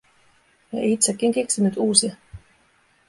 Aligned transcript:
Ja 0.71 0.83
itsekin 0.83 1.31
keksinyt 1.31 1.77
uusia. 1.77 2.15